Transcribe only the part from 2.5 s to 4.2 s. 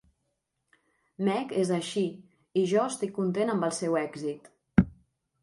i jo estic content amb el seu